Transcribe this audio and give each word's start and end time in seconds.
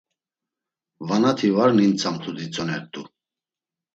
Vanati 1.07 1.47
var 1.55 1.69
nintzamt̆u 1.77 2.31
ditzonert̆u. 2.37 3.01